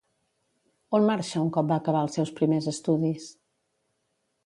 [0.99, 3.33] On marxa un cop va acabar els seus primers estudis?